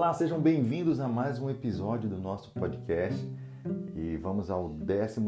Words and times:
Olá, 0.00 0.14
sejam 0.14 0.40
bem-vindos 0.40 0.98
a 0.98 1.06
mais 1.06 1.38
um 1.38 1.50
episódio 1.50 2.08
do 2.08 2.16
nosso 2.16 2.50
podcast 2.52 3.20
e 3.94 4.16
vamos 4.16 4.48
ao 4.48 4.70
12 4.70 5.20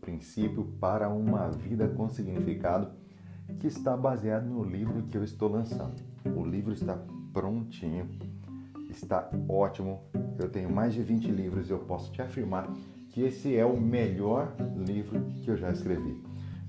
princípio 0.00 0.64
para 0.80 1.08
uma 1.08 1.48
vida 1.48 1.86
com 1.86 2.08
significado 2.08 2.90
que 3.60 3.68
está 3.68 3.96
baseado 3.96 4.46
no 4.46 4.64
livro 4.64 5.04
que 5.04 5.16
eu 5.16 5.22
estou 5.22 5.48
lançando. 5.48 6.02
O 6.34 6.44
livro 6.44 6.72
está 6.72 6.98
prontinho, 7.32 8.10
está 8.90 9.30
ótimo. 9.48 10.02
Eu 10.40 10.50
tenho 10.50 10.72
mais 10.72 10.92
de 10.92 11.04
20 11.04 11.30
livros 11.30 11.68
e 11.68 11.72
eu 11.72 11.78
posso 11.78 12.10
te 12.10 12.20
afirmar 12.20 12.68
que 13.10 13.22
esse 13.22 13.56
é 13.56 13.64
o 13.64 13.80
melhor 13.80 14.56
livro 14.76 15.20
que 15.44 15.48
eu 15.52 15.56
já 15.56 15.70
escrevi, 15.70 16.20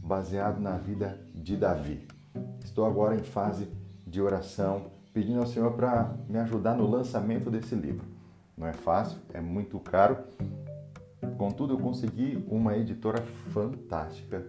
baseado 0.03 0.61
na 0.61 0.77
vida 0.77 1.19
de 1.33 1.57
Davi. 1.57 2.07
Estou 2.63 2.85
agora 2.85 3.15
em 3.15 3.23
fase 3.23 3.67
de 4.05 4.21
oração 4.21 4.95
pedindo 5.17 5.39
ao 5.39 5.47
Senhor 5.47 5.71
para 5.71 6.15
me 6.29 6.37
ajudar 6.37 6.77
no 6.77 6.87
lançamento 6.87 7.49
desse 7.49 7.73
livro. 7.73 8.05
Não 8.55 8.67
é 8.67 8.73
fácil, 8.73 9.17
é 9.33 9.41
muito 9.41 9.79
caro. 9.79 10.15
Contudo, 11.39 11.73
eu 11.73 11.79
consegui 11.79 12.45
uma 12.47 12.77
editora 12.77 13.23
fantástica, 13.51 14.45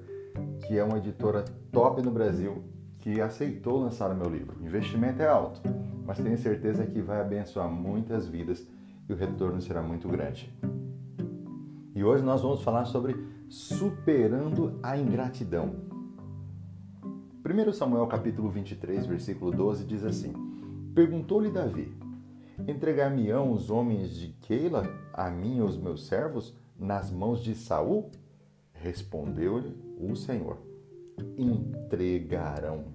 que 0.66 0.76
é 0.76 0.84
uma 0.84 0.98
editora 0.98 1.42
top 1.72 2.02
no 2.02 2.10
Brasil, 2.10 2.62
que 2.98 3.18
aceitou 3.18 3.80
lançar 3.80 4.10
o 4.10 4.14
meu 4.14 4.28
livro. 4.28 4.58
O 4.60 4.66
investimento 4.66 5.22
é 5.22 5.26
alto, 5.26 5.62
mas 6.04 6.18
tenho 6.18 6.36
certeza 6.36 6.84
que 6.84 7.00
vai 7.00 7.18
abençoar 7.22 7.70
muitas 7.70 8.28
vidas 8.28 8.68
e 9.08 9.12
o 9.14 9.16
retorno 9.16 9.62
será 9.62 9.80
muito 9.80 10.06
grande. 10.06 10.54
E 11.94 12.04
hoje 12.04 12.22
nós 12.22 12.42
vamos 12.42 12.62
falar 12.62 12.84
sobre 12.84 13.16
superando 13.48 14.78
a 14.82 14.98
ingratidão. 14.98 15.76
1 17.42 17.72
Samuel 17.72 18.06
capítulo 18.06 18.50
23, 18.50 19.06
versículo 19.06 19.50
12 19.50 19.86
diz 19.86 20.04
assim: 20.04 20.47
Perguntou-lhe 20.98 21.48
Davi: 21.48 21.96
Entregar-me-ão 22.66 23.52
os 23.52 23.70
homens 23.70 24.16
de 24.16 24.32
Keila 24.40 24.82
a 25.12 25.30
mim 25.30 25.58
e 25.58 25.60
os 25.60 25.78
meus 25.78 26.08
servos 26.08 26.52
nas 26.76 27.08
mãos 27.08 27.40
de 27.40 27.54
Saul? 27.54 28.10
Respondeu-lhe 28.72 29.76
o 29.96 30.16
Senhor: 30.16 30.58
Entregarão. 31.36 32.86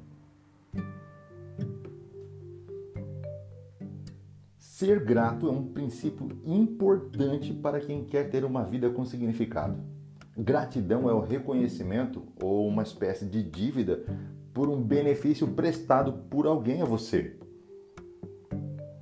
Ser 4.58 5.00
grato 5.06 5.48
é 5.48 5.52
um 5.52 5.68
princípio 5.68 6.28
importante 6.44 7.54
para 7.54 7.80
quem 7.80 8.04
quer 8.04 8.30
ter 8.30 8.44
uma 8.44 8.66
vida 8.66 8.90
com 8.90 9.06
significado. 9.06 9.80
Gratidão 10.38 11.10
é 11.10 11.14
o 11.14 11.22
reconhecimento 11.22 12.22
ou 12.44 12.68
uma 12.68 12.84
espécie 12.84 13.26
de 13.26 13.42
dívida 13.42 14.04
por 14.54 14.68
um 14.68 14.84
benefício 14.84 15.48
prestado 15.48 16.12
por 16.30 16.46
alguém 16.46 16.82
a 16.82 16.86
você. 16.86 17.38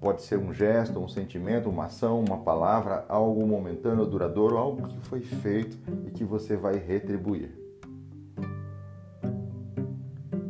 Pode 0.02 0.24
ser 0.24 0.40
um 0.40 0.52
gesto, 0.52 1.00
um 1.00 1.08
sentimento, 1.08 1.70
uma 1.70 1.86
ação, 1.86 2.24
uma 2.28 2.40
palavra, 2.40 3.06
algo 3.08 3.46
momentâneo 3.46 4.04
ou 4.04 4.10
duradouro, 4.10 4.58
algo 4.58 4.88
que 4.88 5.00
foi 5.02 5.22
feito 5.22 5.78
e 6.08 6.10
que 6.10 6.24
você 6.24 6.58
vai 6.58 6.76
retribuir. 6.76 7.56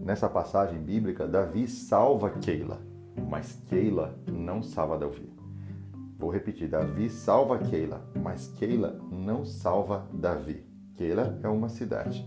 Nessa 0.06 0.30
passagem 0.30 0.80
bíblica, 0.80 1.28
Davi 1.28 1.68
salva 1.68 2.30
Keila, 2.30 2.80
mas 3.30 3.62
Keila 3.68 4.18
não 4.26 4.64
salva 4.64 4.98
Davi. 4.98 5.30
Vou 6.18 6.32
repetir: 6.32 6.70
Davi 6.70 7.10
salva 7.10 7.58
Keila, 7.58 8.10
mas 8.24 8.48
Keila 8.58 9.02
não 9.12 9.44
salva 9.44 10.08
Davi. 10.14 10.66
Keila 10.96 11.38
é 11.44 11.50
uma 11.50 11.68
cidade. 11.68 12.26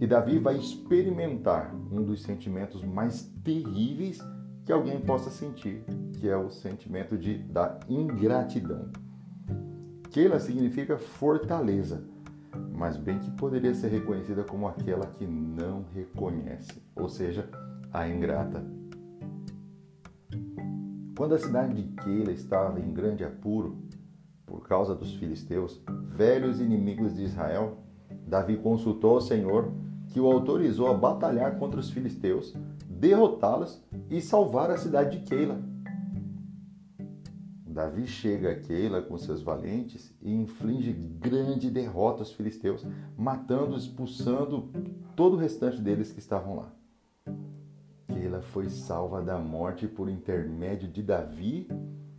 E 0.00 0.06
Davi 0.06 0.40
vai 0.40 0.56
experimentar 0.56 1.72
um 1.92 2.02
dos 2.02 2.22
sentimentos 2.22 2.82
mais 2.82 3.22
terríveis 3.44 4.18
que 4.66 4.72
alguém 4.72 5.00
possa 5.00 5.30
sentir, 5.30 5.84
que 6.14 6.28
é 6.28 6.36
o 6.36 6.50
sentimento 6.50 7.16
de, 7.16 7.38
da 7.38 7.78
ingratidão. 7.88 8.90
Keila 10.10 10.40
significa 10.40 10.98
fortaleza, 10.98 12.02
mas 12.74 12.96
bem 12.96 13.20
que 13.20 13.30
poderia 13.30 13.72
ser 13.72 13.88
reconhecida 13.88 14.42
como 14.42 14.66
aquela 14.66 15.06
que 15.06 15.24
não 15.24 15.84
reconhece, 15.94 16.82
ou 16.96 17.08
seja, 17.08 17.48
a 17.92 18.08
ingrata. 18.08 18.64
Quando 21.16 21.36
a 21.36 21.38
cidade 21.38 21.80
de 21.80 22.02
Keila 22.02 22.32
estava 22.32 22.80
em 22.80 22.92
grande 22.92 23.24
apuro 23.24 23.78
por 24.44 24.66
causa 24.66 24.96
dos 24.96 25.14
filisteus, 25.14 25.80
velhos 26.10 26.60
inimigos 26.60 27.14
de 27.14 27.22
Israel, 27.22 27.78
Davi 28.26 28.56
consultou 28.56 29.18
o 29.18 29.20
Senhor, 29.20 29.70
que 30.08 30.18
o 30.18 30.26
autorizou 30.26 30.88
a 30.88 30.94
batalhar 30.94 31.56
contra 31.56 31.78
os 31.78 31.90
filisteus, 31.90 32.52
derrotá-los 32.98 33.82
e 34.10 34.20
salvar 34.20 34.70
a 34.70 34.78
cidade 34.78 35.18
de 35.18 35.24
Keila. 35.24 35.60
Davi 37.66 38.06
chega 38.06 38.52
a 38.52 38.54
Keila 38.54 39.02
com 39.02 39.18
seus 39.18 39.42
valentes 39.42 40.14
e 40.22 40.32
inflige 40.32 40.92
grande 40.92 41.70
derrota 41.70 42.20
aos 42.20 42.32
filisteus, 42.32 42.86
matando, 43.18 43.76
expulsando 43.76 44.70
todo 45.14 45.34
o 45.34 45.38
restante 45.38 45.80
deles 45.80 46.10
que 46.10 46.18
estavam 46.18 46.56
lá. 46.56 46.72
Keila 48.08 48.40
foi 48.40 48.70
salva 48.70 49.20
da 49.20 49.38
morte 49.38 49.86
por 49.86 50.08
intermédio 50.08 50.88
de 50.88 51.02
Davi 51.02 51.68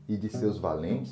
e 0.08 0.16
de 0.16 0.30
seus 0.30 0.59
valentes, 0.59 1.12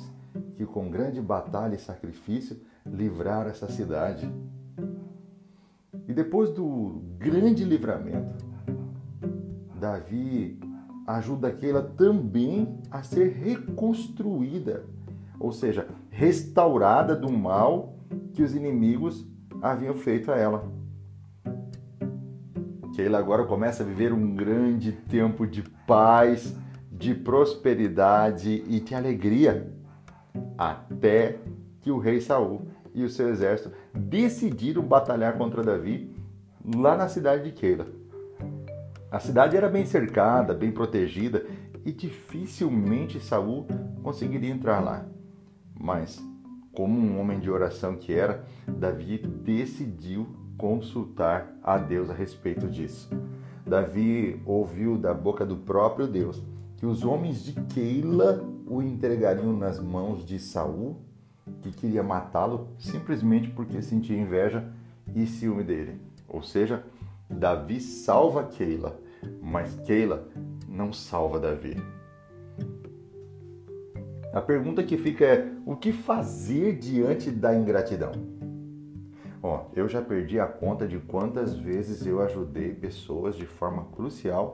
que 0.54 0.64
com 0.64 0.88
grande 0.88 1.20
batalha 1.20 1.74
e 1.74 1.78
sacrifício 1.78 2.56
livraram 2.86 3.50
essa 3.50 3.68
cidade. 3.68 4.30
E 6.06 6.12
depois 6.14 6.50
do 6.50 7.02
grande 7.18 7.64
livramento, 7.64 8.46
Davi 9.78 10.58
ajuda 11.06 11.48
aquela 11.48 11.82
também 11.82 12.80
a 12.90 13.02
ser 13.02 13.28
reconstruída, 13.28 14.84
ou 15.38 15.52
seja, 15.52 15.86
restaurada 16.10 17.14
do 17.14 17.30
mal 17.30 17.94
que 18.32 18.42
os 18.42 18.54
inimigos 18.54 19.26
haviam 19.62 19.94
feito 19.94 20.32
a 20.32 20.36
ela. 20.36 20.68
Keila 22.94 23.18
agora 23.18 23.44
começa 23.44 23.82
a 23.82 23.86
viver 23.86 24.12
um 24.12 24.34
grande 24.34 24.92
tempo 24.92 25.46
de 25.46 25.62
paz, 25.86 26.56
de 26.90 27.14
prosperidade 27.14 28.64
e 28.66 28.80
de 28.80 28.94
alegria, 28.94 29.70
até 30.56 31.38
que 31.82 31.90
o 31.90 31.98
rei 31.98 32.20
Saul 32.20 32.62
e 32.94 33.04
o 33.04 33.10
seu 33.10 33.28
exército 33.28 33.70
decidiram 33.92 34.82
batalhar 34.82 35.36
contra 35.36 35.62
Davi 35.62 36.16
lá 36.74 36.96
na 36.96 37.08
cidade 37.08 37.44
de 37.44 37.52
Keila. 37.52 37.86
A 39.16 39.18
cidade 39.18 39.56
era 39.56 39.66
bem 39.66 39.86
cercada, 39.86 40.52
bem 40.52 40.70
protegida 40.70 41.46
e 41.86 41.90
dificilmente 41.90 43.18
Saul 43.18 43.66
conseguiria 44.02 44.52
entrar 44.52 44.80
lá. 44.80 45.06
Mas, 45.74 46.22
como 46.74 47.00
um 47.00 47.18
homem 47.18 47.40
de 47.40 47.50
oração 47.50 47.96
que 47.96 48.12
era, 48.12 48.44
Davi 48.68 49.16
decidiu 49.16 50.28
consultar 50.58 51.50
a 51.62 51.78
Deus 51.78 52.10
a 52.10 52.12
respeito 52.12 52.68
disso. 52.68 53.08
Davi 53.66 54.38
ouviu 54.44 54.98
da 54.98 55.14
boca 55.14 55.46
do 55.46 55.56
próprio 55.56 56.06
Deus 56.06 56.42
que 56.76 56.84
os 56.84 57.02
homens 57.02 57.42
de 57.42 57.54
Keila 57.72 58.46
o 58.66 58.82
entregariam 58.82 59.56
nas 59.56 59.80
mãos 59.80 60.26
de 60.26 60.38
Saul, 60.38 61.00
que 61.62 61.72
queria 61.72 62.02
matá-lo 62.02 62.68
simplesmente 62.76 63.48
porque 63.48 63.80
sentia 63.80 64.20
inveja 64.20 64.70
e 65.14 65.26
ciúme 65.26 65.64
dele. 65.64 66.02
Ou 66.28 66.42
seja, 66.42 66.84
Davi 67.30 67.80
salva 67.80 68.44
Keila 68.44 69.05
mas 69.40 69.74
Keila 69.86 70.28
não 70.68 70.92
salva 70.92 71.38
Davi. 71.38 71.76
A 74.32 74.40
pergunta 74.40 74.82
que 74.82 74.98
fica 74.98 75.24
é: 75.24 75.52
o 75.64 75.76
que 75.76 75.92
fazer 75.92 76.78
diante 76.78 77.30
da 77.30 77.54
ingratidão? 77.54 78.12
Ó, 79.42 79.66
eu 79.74 79.88
já 79.88 80.02
perdi 80.02 80.40
a 80.40 80.46
conta 80.46 80.86
de 80.86 80.98
quantas 80.98 81.56
vezes 81.56 82.06
eu 82.06 82.20
ajudei 82.20 82.74
pessoas 82.74 83.36
de 83.36 83.46
forma 83.46 83.84
crucial 83.94 84.52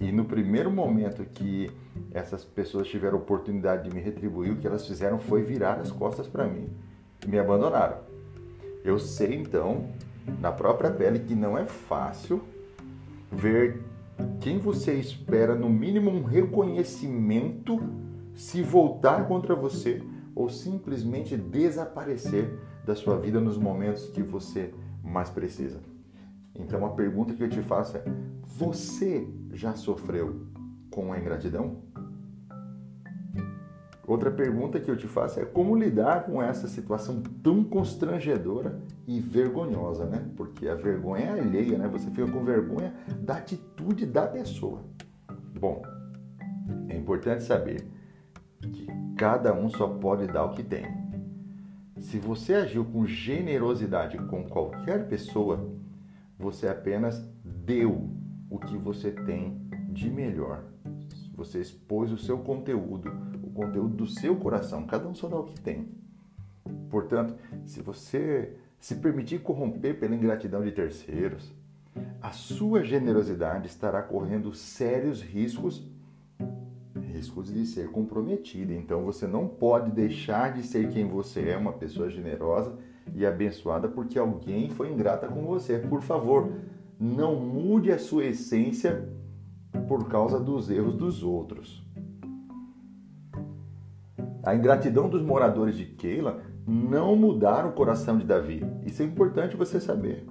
e 0.00 0.10
no 0.10 0.24
primeiro 0.24 0.70
momento 0.70 1.24
que 1.24 1.70
essas 2.10 2.42
pessoas 2.42 2.88
tiveram 2.88 3.18
oportunidade 3.18 3.88
de 3.88 3.94
me 3.94 4.00
retribuir, 4.00 4.50
o 4.52 4.56
que 4.56 4.66
elas 4.66 4.86
fizeram 4.86 5.18
foi 5.18 5.42
virar 5.42 5.74
as 5.74 5.92
costas 5.92 6.26
para 6.26 6.46
mim 6.46 6.70
e 7.22 7.28
me 7.28 7.38
abandonaram. 7.38 7.98
Eu 8.82 8.98
sei 8.98 9.34
então, 9.34 9.90
na 10.40 10.50
própria 10.50 10.90
pele, 10.90 11.18
que 11.18 11.34
não 11.34 11.58
é 11.58 11.66
fácil 11.66 12.42
ver 13.30 13.78
quem 14.40 14.58
você 14.58 14.94
espera, 14.94 15.54
no 15.54 15.68
mínimo, 15.68 16.10
um 16.10 16.22
reconhecimento 16.22 17.80
se 18.34 18.62
voltar 18.62 19.26
contra 19.26 19.54
você 19.54 20.02
ou 20.34 20.48
simplesmente 20.48 21.36
desaparecer 21.36 22.58
da 22.84 22.94
sua 22.94 23.18
vida 23.18 23.40
nos 23.40 23.58
momentos 23.58 24.08
que 24.08 24.22
você 24.22 24.72
mais 25.02 25.28
precisa. 25.28 25.80
Então 26.54 26.84
a 26.84 26.90
pergunta 26.90 27.34
que 27.34 27.42
eu 27.42 27.48
te 27.48 27.60
faço 27.60 27.96
é: 27.96 28.04
você 28.42 29.28
já 29.52 29.74
sofreu 29.74 30.46
com 30.90 31.12
a 31.12 31.18
ingratidão? 31.18 31.82
Outra 34.10 34.28
pergunta 34.28 34.80
que 34.80 34.90
eu 34.90 34.96
te 34.96 35.06
faço 35.06 35.38
é 35.38 35.44
como 35.44 35.76
lidar 35.76 36.24
com 36.24 36.42
essa 36.42 36.66
situação 36.66 37.22
tão 37.44 37.62
constrangedora 37.62 38.80
e 39.06 39.20
vergonhosa, 39.20 40.04
né? 40.04 40.28
Porque 40.36 40.66
a 40.66 40.74
vergonha 40.74 41.26
é 41.26 41.30
alheia, 41.30 41.78
né? 41.78 41.86
Você 41.86 42.10
fica 42.10 42.26
com 42.26 42.42
vergonha 42.42 42.92
da 43.20 43.36
atitude 43.36 44.06
da 44.06 44.26
pessoa. 44.26 44.82
Bom, 45.56 45.80
é 46.88 46.96
importante 46.96 47.44
saber 47.44 47.86
que 48.60 48.88
cada 49.16 49.54
um 49.54 49.70
só 49.70 49.86
pode 49.86 50.26
dar 50.26 50.44
o 50.46 50.54
que 50.54 50.64
tem. 50.64 50.86
Se 52.00 52.18
você 52.18 52.54
agiu 52.54 52.84
com 52.84 53.06
generosidade 53.06 54.18
com 54.26 54.42
qualquer 54.42 55.06
pessoa, 55.06 55.70
você 56.36 56.66
apenas 56.66 57.24
deu 57.44 58.10
o 58.50 58.58
que 58.58 58.76
você 58.76 59.12
tem 59.12 59.56
de 59.88 60.10
melhor. 60.10 60.64
Você 61.36 61.60
expôs 61.60 62.10
o 62.10 62.18
seu 62.18 62.38
conteúdo, 62.38 63.08
conteúdo 63.60 63.94
do 63.94 64.06
seu 64.06 64.36
coração. 64.36 64.86
Cada 64.86 65.06
um 65.06 65.14
só 65.14 65.28
dá 65.28 65.38
o 65.38 65.44
que 65.44 65.60
tem. 65.60 65.88
Portanto, 66.88 67.34
se 67.66 67.82
você 67.82 68.54
se 68.78 68.96
permitir 68.96 69.40
corromper 69.40 69.98
pela 69.98 70.14
ingratidão 70.14 70.64
de 70.64 70.72
terceiros, 70.72 71.52
a 72.22 72.32
sua 72.32 72.82
generosidade 72.82 73.66
estará 73.66 74.02
correndo 74.02 74.54
sérios 74.54 75.22
riscos 75.22 75.84
riscos 77.12 77.52
de 77.52 77.66
ser 77.66 77.90
comprometida. 77.90 78.72
Então 78.72 79.04
você 79.04 79.26
não 79.26 79.46
pode 79.46 79.90
deixar 79.90 80.54
de 80.54 80.62
ser 80.62 80.88
quem 80.88 81.06
você 81.06 81.50
é, 81.50 81.56
uma 81.56 81.72
pessoa 81.72 82.08
generosa 82.08 82.78
e 83.14 83.26
abençoada 83.26 83.88
porque 83.88 84.18
alguém 84.18 84.70
foi 84.70 84.90
ingrata 84.90 85.26
com 85.28 85.42
você. 85.42 85.78
Por 85.78 86.00
favor, 86.00 86.52
não 86.98 87.36
mude 87.36 87.92
a 87.92 87.98
sua 87.98 88.24
essência 88.24 89.08
por 89.86 90.08
causa 90.08 90.40
dos 90.40 90.70
erros 90.70 90.94
dos 90.94 91.22
outros. 91.22 91.79
A 94.42 94.54
ingratidão 94.54 95.08
dos 95.08 95.22
moradores 95.22 95.76
de 95.76 95.84
Keila 95.84 96.42
não 96.66 97.14
mudaram 97.16 97.70
o 97.70 97.72
coração 97.72 98.16
de 98.16 98.24
Davi. 98.24 98.64
Isso 98.86 99.02
é 99.02 99.04
importante 99.04 99.56
você 99.56 99.80
saber. 99.80 100.26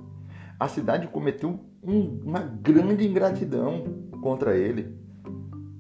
A 0.60 0.68
cidade 0.68 1.08
cometeu 1.08 1.60
um, 1.84 2.20
uma 2.26 2.40
grande 2.40 3.08
ingratidão 3.08 3.84
contra 4.22 4.58
ele 4.58 4.98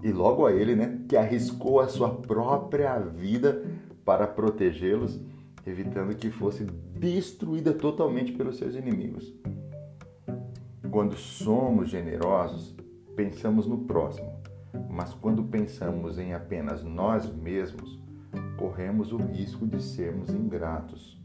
e 0.03 0.11
logo 0.11 0.45
a 0.45 0.53
ele, 0.53 0.75
né, 0.75 1.01
que 1.07 1.17
arriscou 1.17 1.79
a 1.79 1.87
sua 1.87 2.09
própria 2.09 2.97
vida 2.99 3.63
para 4.05 4.25
protegê-los, 4.25 5.19
evitando 5.65 6.15
que 6.15 6.31
fosse 6.31 6.63
destruída 6.63 7.73
totalmente 7.73 8.31
pelos 8.31 8.57
seus 8.57 8.75
inimigos. 8.75 9.33
Quando 10.89 11.15
somos 11.15 11.89
generosos, 11.89 12.75
pensamos 13.15 13.67
no 13.67 13.79
próximo, 13.79 14.31
mas 14.89 15.13
quando 15.13 15.43
pensamos 15.43 16.17
em 16.17 16.33
apenas 16.33 16.83
nós 16.83 17.31
mesmos, 17.31 17.99
corremos 18.59 19.13
o 19.13 19.17
risco 19.17 19.65
de 19.65 19.81
sermos 19.81 20.29
ingratos. 20.31 21.17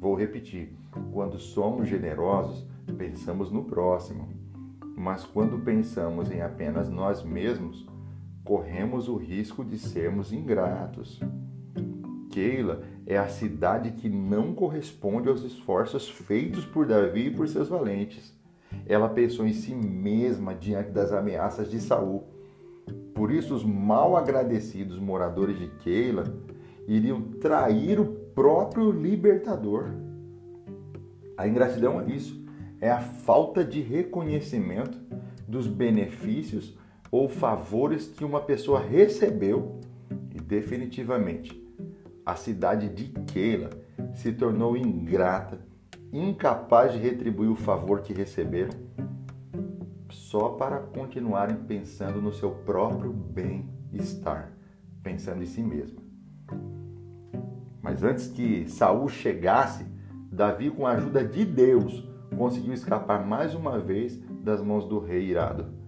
Vou 0.00 0.16
repetir: 0.16 0.76
quando 1.12 1.38
somos 1.38 1.88
generosos, 1.88 2.66
pensamos 2.98 3.48
no 3.48 3.62
próximo, 3.62 4.28
mas 4.96 5.24
quando 5.24 5.56
pensamos 5.60 6.32
em 6.32 6.42
apenas 6.42 6.90
nós 6.90 7.22
mesmos, 7.22 7.86
corremos 8.42 9.08
o 9.08 9.16
risco 9.16 9.64
de 9.64 9.78
sermos 9.78 10.32
ingratos. 10.32 11.20
Keila 12.32 12.82
é 13.06 13.16
a 13.16 13.28
cidade 13.28 13.92
que 13.92 14.08
não 14.08 14.52
corresponde 14.52 15.28
aos 15.28 15.44
esforços 15.44 16.10
feitos 16.10 16.64
por 16.64 16.86
Davi 16.86 17.28
e 17.28 17.30
por 17.30 17.46
seus 17.46 17.68
valentes. 17.68 18.34
Ela 18.84 19.08
pensou 19.08 19.46
em 19.46 19.52
si 19.52 19.72
mesma 19.72 20.52
diante 20.52 20.90
das 20.90 21.12
ameaças 21.12 21.70
de 21.70 21.80
Saul. 21.80 22.24
Por 23.14 23.30
isso, 23.30 23.54
os 23.54 23.62
mal 23.62 24.16
agradecidos 24.16 24.98
moradores 24.98 25.56
de 25.56 25.68
Keila 25.68 26.24
iriam 26.86 27.22
trair 27.40 28.00
o 28.00 28.06
próprio 28.34 28.90
libertador. 28.90 29.90
A 31.36 31.48
ingratidão 31.48 32.00
é 32.00 32.10
isso, 32.10 32.44
é 32.80 32.90
a 32.90 33.00
falta 33.00 33.64
de 33.64 33.80
reconhecimento 33.80 34.98
dos 35.46 35.66
benefícios 35.66 36.76
ou 37.10 37.28
favores 37.28 38.08
que 38.08 38.24
uma 38.24 38.40
pessoa 38.40 38.80
recebeu 38.80 39.80
e 40.34 40.40
definitivamente 40.40 41.62
a 42.24 42.36
cidade 42.36 42.88
de 42.88 43.08
Keila 43.24 43.70
se 44.14 44.32
tornou 44.32 44.76
ingrata, 44.76 45.60
incapaz 46.12 46.92
de 46.92 46.98
retribuir 46.98 47.50
o 47.50 47.56
favor 47.56 48.00
que 48.00 48.12
receberam, 48.12 48.72
só 50.10 50.50
para 50.50 50.78
continuarem 50.78 51.56
pensando 51.56 52.22
no 52.22 52.32
seu 52.32 52.50
próprio 52.50 53.12
bem-estar, 53.12 54.52
pensando 55.02 55.42
em 55.42 55.46
si 55.46 55.62
mesma. 55.62 56.03
Mas 57.84 58.02
antes 58.02 58.26
que 58.26 58.68
Saul 58.68 59.08
chegasse, 59.08 59.84
Davi, 60.32 60.70
com 60.70 60.86
a 60.86 60.92
ajuda 60.92 61.22
de 61.22 61.44
Deus, 61.44 62.02
conseguiu 62.36 62.72
escapar 62.72 63.24
mais 63.24 63.54
uma 63.54 63.78
vez 63.78 64.18
das 64.42 64.60
mãos 64.60 64.88
do 64.88 64.98
rei 64.98 65.26
irado 65.26 65.84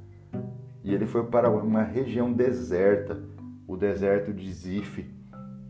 e 0.86 0.94
ele 0.94 1.04
foi 1.04 1.24
para 1.24 1.50
uma 1.50 1.82
região 1.82 2.32
deserta, 2.32 3.20
o 3.66 3.76
deserto 3.76 4.32
de 4.32 4.52
Zif, 4.52 5.04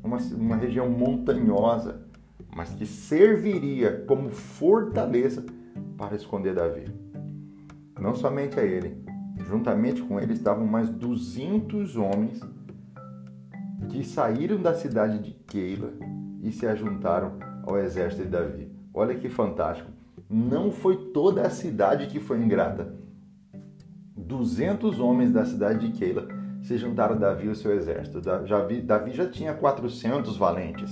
uma, 0.04 0.18
uma 0.18 0.56
região 0.56 0.90
montanhosa, 0.90 2.02
mas 2.54 2.68
que 2.74 2.84
serviria 2.84 4.04
como 4.06 4.28
fortaleza 4.28 5.42
para 5.96 6.16
esconder 6.16 6.54
Davi. 6.54 6.84
Não 7.98 8.14
somente 8.14 8.60
a 8.60 8.62
ele, 8.62 9.02
juntamente 9.48 10.02
com 10.02 10.20
ele 10.20 10.34
estavam 10.34 10.66
mais 10.66 10.90
200 10.90 11.96
homens 11.96 12.38
que 13.88 14.04
saíram 14.04 14.60
da 14.60 14.74
cidade 14.74 15.18
de 15.18 15.30
Keila 15.46 15.94
e 16.42 16.52
se 16.52 16.66
ajuntaram 16.66 17.38
ao 17.64 17.78
exército 17.78 18.22
de 18.22 18.28
Davi. 18.28 18.70
Olha 18.92 19.14
que 19.14 19.28
fantástico! 19.28 19.90
Não 20.28 20.70
foi 20.70 21.12
toda 21.12 21.42
a 21.42 21.50
cidade 21.50 22.06
que 22.06 22.18
foi 22.18 22.38
ingrata 22.38 22.94
200 24.26 24.98
homens 24.98 25.30
da 25.30 25.44
cidade 25.44 25.86
de 25.86 25.96
Keila 25.96 26.26
se 26.62 26.76
juntaram 26.76 27.14
a 27.14 27.18
Davi 27.18 27.46
e 27.46 27.50
o 27.50 27.54
seu 27.54 27.72
exército. 27.72 28.20
Davi 28.20 29.12
já 29.12 29.28
tinha 29.28 29.54
400 29.54 30.36
valentes. 30.36 30.90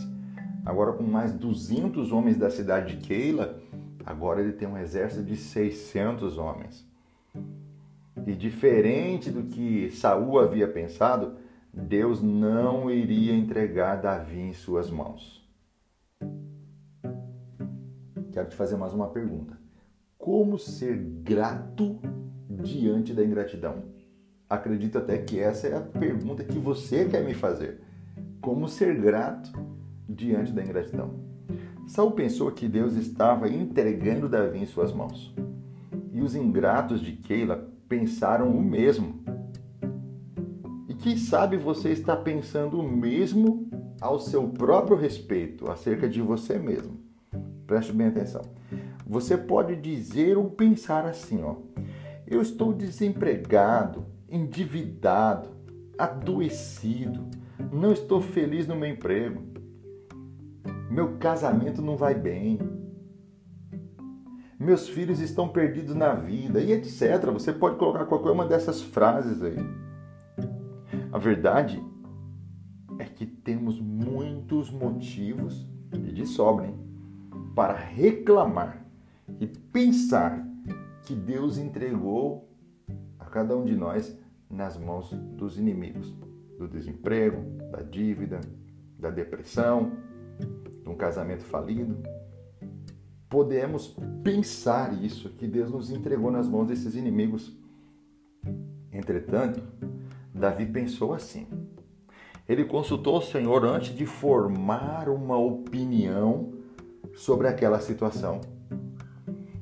Agora, 0.65 0.93
com 0.93 1.03
mais 1.03 1.33
200 1.33 2.13
homens 2.13 2.37
da 2.37 2.49
cidade 2.49 2.97
de 2.97 3.07
Keila, 3.07 3.59
agora 4.07 4.41
ele 4.41 4.53
tem 4.53 4.69
um 4.69 4.79
exército 4.79 5.25
de 5.25 5.37
600 5.37 6.39
homens. 6.39 6.87
E 8.25 8.33
diferente 8.35 9.31
do 9.31 9.43
que 9.43 9.91
Saul 9.91 10.39
havia 10.39 10.69
pensado, 10.69 11.35
Deus 11.77 12.23
não 12.23 12.89
iria 12.89 13.35
entregar 13.35 13.97
Davi 13.97 14.39
em 14.39 14.53
suas 14.53 14.91
mãos. 14.91 15.45
Quero 18.33 18.49
te 18.49 18.55
fazer 18.55 18.77
mais 18.77 18.93
uma 18.93 19.09
pergunta. 19.09 19.59
Como 20.17 20.57
ser 20.57 20.97
grato 20.97 21.99
diante 22.49 23.13
da 23.13 23.25
ingratidão? 23.25 23.83
Acredito 24.49 24.99
até 24.99 25.19
que 25.19 25.41
essa 25.41 25.67
é 25.67 25.77
a 25.77 25.81
pergunta 25.81 26.45
que 26.45 26.59
você 26.59 27.07
quer 27.09 27.25
me 27.25 27.35
fazer. 27.35 27.81
Como 28.41 28.69
ser 28.69 29.01
grato 29.01 29.53
diante 30.09 30.53
da 30.53 30.63
ingratidão? 30.63 31.25
Saul 31.89 32.13
pensou 32.13 32.53
que 32.53 32.69
Deus 32.69 32.95
estava 32.95 33.49
entregando 33.49 34.29
Davi 34.29 34.59
em 34.59 34.67
suas 34.67 34.93
mãos. 34.93 35.35
E 36.13 36.21
os 36.21 36.37
ingratos 36.37 37.01
de 37.01 37.13
Keila 37.13 37.69
pensaram 37.89 38.49
o 38.49 38.63
mesmo. 38.63 39.23
Quem 41.05 41.19
sabe 41.19 41.59
você 41.59 41.91
está 41.91 42.17
pensando 42.17 42.81
o 42.81 42.83
mesmo 42.83 43.69
ao 44.01 44.19
seu 44.19 44.49
próprio 44.49 44.97
respeito, 44.97 45.71
acerca 45.71 46.09
de 46.09 46.23
você 46.23 46.59
mesmo. 46.59 46.99
Preste 47.67 47.93
bem 47.93 48.07
atenção. 48.07 48.41
Você 49.07 49.37
pode 49.37 49.77
dizer 49.77 50.39
ou 50.39 50.49
pensar 50.49 51.05
assim, 51.05 51.43
ó. 51.43 51.57
Eu 52.27 52.41
estou 52.41 52.73
desempregado, 52.73 54.07
endividado, 54.31 55.51
adoecido, 55.99 57.29
não 57.71 57.93
estou 57.93 58.23
feliz 58.23 58.67
no 58.67 58.75
meu 58.75 58.89
emprego, 58.89 59.43
meu 60.91 61.19
casamento 61.19 61.83
não 61.83 61.99
vai 61.99 62.15
bem, 62.15 62.59
meus 64.59 64.89
filhos 64.89 65.21
estão 65.21 65.51
perdidos 65.51 65.95
na 65.95 66.15
vida 66.15 66.63
e 66.63 66.73
etc. 66.73 67.27
Você 67.31 67.53
pode 67.53 67.77
colocar 67.77 68.07
qualquer 68.07 68.31
uma 68.31 68.47
dessas 68.47 68.81
frases 68.81 69.43
aí. 69.43 69.84
A 71.15 71.19
verdade 71.19 71.81
é 72.99 73.05
que 73.05 73.25
temos 73.25 73.81
muitos 73.81 74.69
motivos, 74.69 75.65
e 75.93 76.11
de 76.11 76.27
sobra, 76.27 76.75
para 77.55 77.73
reclamar 77.73 78.85
e 79.39 79.47
pensar 79.47 80.45
que 81.05 81.15
Deus 81.15 81.57
entregou 81.57 82.49
a 83.17 83.27
cada 83.27 83.57
um 83.57 83.65
de 83.65 83.77
nós 83.77 84.19
nas 84.51 84.77
mãos 84.77 85.13
dos 85.37 85.57
inimigos, 85.57 86.13
do 86.59 86.67
desemprego, 86.67 87.45
da 87.71 87.81
dívida, 87.81 88.41
da 88.99 89.09
depressão, 89.09 89.93
de 90.83 90.89
um 90.89 90.97
casamento 90.97 91.45
falido. 91.45 91.97
Podemos 93.29 93.97
pensar 94.25 95.01
isso, 95.01 95.29
que 95.29 95.47
Deus 95.47 95.71
nos 95.71 95.93
entregou 95.93 96.33
nas 96.33 96.49
mãos 96.49 96.67
desses 96.67 96.97
inimigos. 96.97 97.57
Entretanto, 98.91 99.63
Davi 100.35 100.67
pensou 100.67 101.15
assim. 101.15 101.47
Ele 102.49 102.65
consultou 102.65 103.19
o 103.19 103.23
Senhor 103.23 103.65
antes 103.65 103.95
de 103.95 104.05
formar 104.05 105.09
uma 105.09 105.39
opinião 105.39 106.53
sobre 107.15 107.47
aquela 107.47 107.81
situação. 107.81 108.41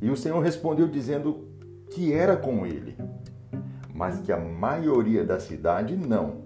E 0.00 0.09
o 0.09 0.17
Senhor 0.17 0.41
respondeu 0.41 0.88
dizendo 0.88 1.47
que 1.91 2.12
era 2.12 2.37
com 2.37 2.67
ele, 2.67 2.97
mas 3.95 4.19
que 4.21 4.33
a 4.33 4.38
maioria 4.38 5.25
da 5.25 5.38
cidade 5.38 5.95
não. 5.95 6.43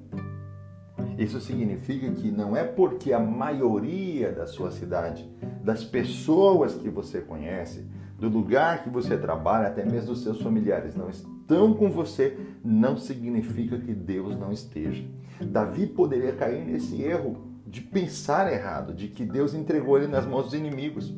Isso 1.16 1.40
significa 1.40 2.10
que 2.10 2.30
não 2.30 2.54
é 2.54 2.64
porque 2.64 3.12
a 3.12 3.20
maioria 3.20 4.32
da 4.32 4.46
sua 4.46 4.70
cidade, 4.70 5.30
das 5.62 5.84
pessoas 5.84 6.74
que 6.74 6.90
você 6.90 7.20
conhece, 7.20 7.86
do 8.18 8.28
lugar 8.28 8.82
que 8.82 8.90
você 8.90 9.16
trabalha, 9.16 9.68
até 9.68 9.84
mesmo 9.84 10.08
dos 10.08 10.22
seus 10.22 10.42
familiares, 10.42 10.94
não 10.94 11.08
estão 11.46 11.72
com 11.72 11.88
você, 11.88 12.36
não 12.64 12.96
significa 12.96 13.78
que 13.78 13.94
Deus 13.94 14.36
não 14.36 14.50
esteja. 14.50 15.04
Davi 15.40 15.86
poderia 15.86 16.32
cair 16.32 16.64
nesse 16.64 17.00
erro 17.00 17.36
de 17.64 17.80
pensar 17.80 18.52
errado, 18.52 18.92
de 18.92 19.06
que 19.06 19.24
Deus 19.24 19.54
entregou 19.54 19.96
ele 19.96 20.08
nas 20.08 20.26
mãos 20.26 20.46
dos 20.46 20.54
inimigos 20.54 21.14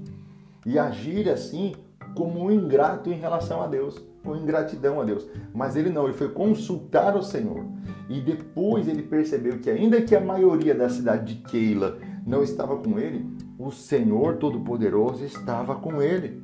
e 0.67 0.79
agir 0.79 1.31
assim 1.31 1.75
como 2.15 2.45
um 2.45 2.51
ingrato 2.51 3.11
em 3.11 3.19
relação 3.19 3.63
a 3.63 3.67
Deus, 3.67 3.99
com 4.23 4.37
ingratidão 4.37 5.01
a 5.01 5.05
Deus. 5.05 5.27
Mas 5.55 5.77
ele 5.77 5.89
não, 5.89 6.05
ele 6.05 6.13
foi 6.13 6.29
consultar 6.29 7.17
o 7.17 7.23
Senhor. 7.23 7.65
E 8.11 8.21
depois 8.21 8.87
ele 8.87 9.03
percebeu 9.03 9.59
que 9.59 9.71
ainda 9.71 10.03
que 10.03 10.15
a 10.15 10.21
maioria 10.21 10.75
da 10.75 10.91
cidade 10.91 11.35
de 11.35 11.43
Keila 11.43 11.99
não 12.27 12.43
estava 12.43 12.77
com 12.77 12.99
ele, 12.99 13.25
o 13.59 13.71
Senhor 13.71 14.37
Todo-Poderoso 14.37 15.25
estava 15.25 15.77
com 15.77 16.03
ele. 16.03 16.43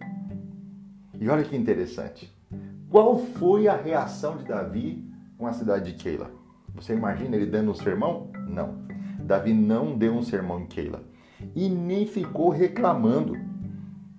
E 1.20 1.28
olha 1.28 1.44
que 1.44 1.56
interessante. 1.56 2.33
Qual 2.90 3.18
foi 3.18 3.66
a 3.66 3.76
reação 3.76 4.36
de 4.36 4.44
Davi 4.44 5.04
com 5.36 5.46
a 5.46 5.52
cidade 5.52 5.92
de 5.92 5.98
Keila? 5.98 6.30
Você 6.74 6.94
imagina 6.94 7.36
ele 7.36 7.46
dando 7.46 7.70
um 7.70 7.74
sermão? 7.74 8.30
Não. 8.48 8.84
Davi 9.20 9.52
não 9.52 9.96
deu 9.96 10.12
um 10.12 10.22
sermão 10.22 10.60
em 10.60 10.66
Keila 10.66 11.02
e 11.54 11.68
nem 11.68 12.06
ficou 12.06 12.50
reclamando. 12.50 13.36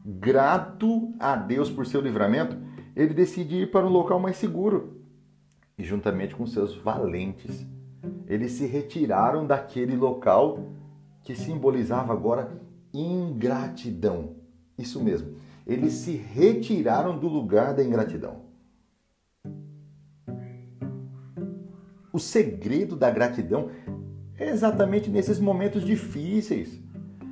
Grato 0.05 1.13
a 1.19 1.35
Deus 1.35 1.69
por 1.69 1.85
seu 1.85 2.01
livramento, 2.01 2.57
ele 2.95 3.13
decide 3.13 3.63
ir 3.63 3.71
para 3.71 3.85
um 3.85 3.89
local 3.89 4.19
mais 4.19 4.37
seguro 4.37 5.01
e, 5.77 5.83
juntamente 5.83 6.35
com 6.35 6.45
seus 6.45 6.75
valentes, 6.75 7.65
eles 8.27 8.53
se 8.53 8.65
retiraram 8.65 9.45
daquele 9.45 9.95
local 9.95 10.59
que 11.23 11.35
simbolizava 11.35 12.13
agora 12.13 12.61
ingratidão. 12.93 14.35
Isso 14.77 15.03
mesmo, 15.03 15.35
eles 15.65 15.93
se 15.93 16.15
retiraram 16.15 17.17
do 17.17 17.27
lugar 17.27 17.73
da 17.73 17.83
ingratidão. 17.83 18.45
O 22.15 22.19
segredo 22.19 22.95
da 22.95 23.11
gratidão 23.11 23.71
é 24.39 24.49
exatamente 24.49 25.09
nesses 25.09 25.37
momentos 25.37 25.83
difíceis. 25.83 26.79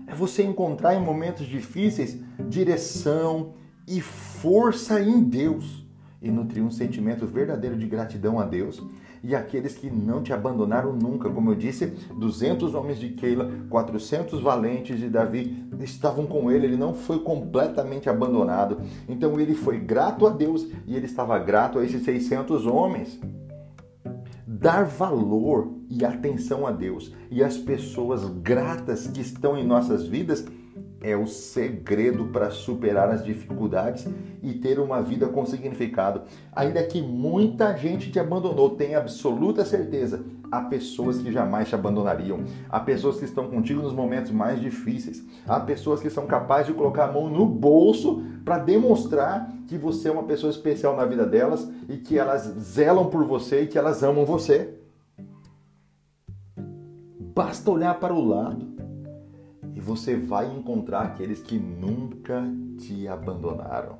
É 0.05 0.13
você 0.13 0.43
encontrar 0.43 0.93
em 0.93 0.99
momentos 0.99 1.47
difíceis 1.47 2.17
direção 2.49 3.53
e 3.87 4.01
força 4.01 4.99
em 4.99 5.23
Deus 5.23 5.87
e 6.21 6.29
nutrir 6.29 6.61
um 6.61 6.69
sentimento 6.69 7.25
verdadeiro 7.25 7.77
de 7.77 7.87
gratidão 7.87 8.41
a 8.41 8.43
Deus 8.43 8.83
e 9.23 9.33
aqueles 9.33 9.73
que 9.73 9.89
não 9.89 10.21
te 10.21 10.33
abandonaram 10.33 10.91
nunca. 10.91 11.29
Como 11.29 11.51
eu 11.51 11.55
disse, 11.55 11.85
200 12.19 12.75
homens 12.75 12.99
de 12.99 13.07
Keila, 13.07 13.49
400 13.69 14.41
valentes 14.41 14.99
de 14.99 15.07
Davi 15.07 15.65
estavam 15.79 16.25
com 16.25 16.51
ele, 16.51 16.65
ele 16.65 16.75
não 16.75 16.93
foi 16.93 17.19
completamente 17.19 18.09
abandonado. 18.09 18.81
Então 19.07 19.39
ele 19.39 19.55
foi 19.55 19.79
grato 19.79 20.27
a 20.27 20.29
Deus 20.29 20.67
e 20.85 20.93
ele 20.93 21.05
estava 21.05 21.39
grato 21.39 21.79
a 21.79 21.85
esses 21.85 22.03
600 22.03 22.65
homens. 22.65 23.17
Dar 24.63 24.85
valor 24.85 25.73
e 25.89 26.05
atenção 26.05 26.65
a 26.65 26.71
Deus 26.71 27.13
e 27.29 27.43
às 27.43 27.57
pessoas 27.57 28.23
gratas 28.41 29.07
que 29.07 29.19
estão 29.19 29.57
em 29.57 29.67
nossas 29.67 30.07
vidas 30.07 30.45
é 31.01 31.17
o 31.17 31.27
segredo 31.27 32.27
para 32.27 32.49
superar 32.49 33.09
as 33.09 33.25
dificuldades 33.25 34.07
e 34.41 34.53
ter 34.53 34.79
uma 34.79 35.01
vida 35.01 35.27
com 35.27 35.45
significado. 35.45 36.21
Ainda 36.53 36.81
que 36.81 37.01
muita 37.01 37.75
gente 37.75 38.09
te 38.09 38.17
abandonou, 38.17 38.69
tenha 38.69 38.99
absoluta 38.99 39.65
certeza, 39.65 40.23
há 40.53 40.61
pessoas 40.61 41.19
que 41.19 41.31
jamais 41.31 41.67
te 41.67 41.73
abandonariam. 41.73 42.43
Há 42.69 42.79
pessoas 42.79 43.17
que 43.17 43.25
estão 43.25 43.49
contigo 43.49 43.81
nos 43.81 43.91
momentos 43.91 44.29
mais 44.29 44.61
difíceis. 44.61 45.23
Há 45.47 45.59
pessoas 45.59 45.99
que 45.99 46.11
são 46.11 46.27
capazes 46.27 46.67
de 46.67 46.73
colocar 46.73 47.05
a 47.05 47.11
mão 47.11 47.27
no 47.27 47.43
bolso 47.47 48.21
para 48.45 48.59
demonstrar 48.59 49.51
que 49.67 49.79
você 49.79 50.09
é 50.09 50.11
uma 50.11 50.23
pessoa 50.23 50.51
especial 50.51 50.95
na 50.95 51.05
vida 51.05 51.25
delas 51.25 51.67
e 51.89 51.97
que 51.97 52.19
elas 52.19 52.43
zelam 52.43 53.09
por 53.09 53.25
você 53.25 53.63
e 53.63 53.67
que 53.67 53.79
elas 53.79 54.03
amam 54.03 54.25
você. 54.25 54.77
Basta 57.35 57.71
olhar 57.71 57.99
para 57.99 58.13
o 58.13 58.23
lado 58.23 58.75
e 59.73 59.79
você 59.79 60.15
vai 60.15 60.55
encontrar 60.55 61.01
aqueles 61.01 61.41
que 61.41 61.57
nunca 61.57 62.43
te 62.77 63.07
abandonaram, 63.07 63.97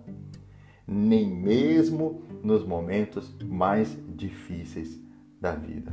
nem 0.86 1.28
mesmo 1.28 2.22
nos 2.44 2.64
momentos 2.64 3.36
mais 3.44 3.98
difíceis 4.16 5.02
da 5.42 5.54
vida. 5.54 5.92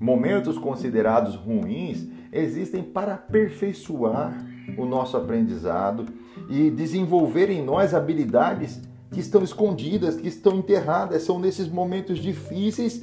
Momentos 0.00 0.58
considerados 0.58 1.34
ruins 1.34 2.06
existem 2.32 2.82
para 2.82 3.14
aperfeiçoar 3.14 4.46
o 4.76 4.84
nosso 4.84 5.16
aprendizado 5.16 6.06
e 6.48 6.70
desenvolver 6.70 7.50
em 7.50 7.62
nós 7.62 7.94
habilidades 7.94 8.80
que 9.10 9.20
estão 9.20 9.42
escondidas, 9.42 10.16
que 10.16 10.28
estão 10.28 10.58
enterradas. 10.58 11.22
São 11.22 11.38
nesses 11.38 11.68
momentos 11.68 12.18
difíceis 12.18 13.02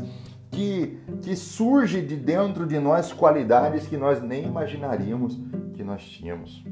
que, 0.52 0.98
que 1.22 1.36
surge 1.36 2.02
de 2.02 2.16
dentro 2.16 2.66
de 2.66 2.80
nós 2.80 3.12
qualidades 3.12 3.88
que 3.88 3.98
nós 3.98 4.22
nem 4.22 4.46
imaginaríamos 4.46 5.38
que 5.74 5.84
nós 5.84 6.04
tínhamos. 6.04 6.64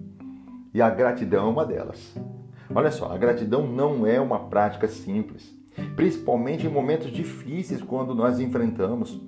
E 0.74 0.82
a 0.82 0.90
gratidão 0.90 1.48
é 1.48 1.50
uma 1.50 1.66
delas. 1.66 2.16
Olha 2.74 2.92
só, 2.92 3.12
a 3.12 3.18
gratidão 3.18 3.68
não 3.68 4.08
é 4.08 4.20
uma 4.20 4.48
prática 4.48 4.88
simples, 4.88 5.54
principalmente 5.96 6.66
em 6.66 6.70
momentos 6.70 7.12
difíceis 7.12 7.82
quando 7.82 8.16
nós 8.16 8.40
enfrentamos. 8.40 9.22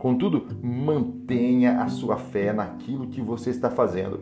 Contudo, 0.00 0.46
mantenha 0.62 1.82
a 1.82 1.88
sua 1.88 2.16
fé 2.16 2.54
naquilo 2.54 3.08
que 3.08 3.20
você 3.20 3.50
está 3.50 3.68
fazendo. 3.68 4.20